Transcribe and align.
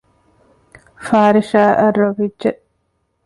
ފާރިޝާއަށް 1.05 1.97
ރޮވިއްޖެ 2.01 2.51